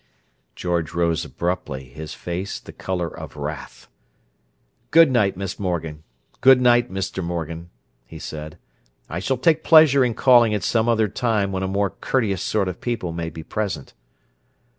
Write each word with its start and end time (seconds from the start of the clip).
George 0.55 0.95
rose 0.95 1.23
abruptly, 1.25 1.83
his 1.83 2.15
face 2.15 2.59
the 2.59 2.71
colour 2.71 3.05
of 3.07 3.37
wrath. 3.37 3.87
"Good 4.89 5.11
night, 5.11 5.37
Miss 5.37 5.59
Morgan. 5.59 6.01
Good 6.41 6.59
night, 6.59 6.91
Mr. 6.91 7.23
Morgan," 7.23 7.69
he 8.07 8.17
said. 8.17 8.57
"I 9.09 9.19
shall 9.19 9.37
take 9.37 9.63
pleasure 9.63 10.03
in 10.03 10.15
calling 10.15 10.55
at 10.55 10.63
some 10.63 10.89
other 10.89 11.07
time 11.07 11.51
when 11.51 11.61
a 11.61 11.67
more 11.67 11.91
courteous 11.91 12.41
sort 12.41 12.67
of 12.67 12.81
people 12.81 13.11
may 13.11 13.29
be 13.29 13.43
present." 13.43 13.93